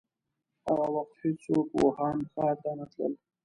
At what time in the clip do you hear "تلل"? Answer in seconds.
2.91-3.13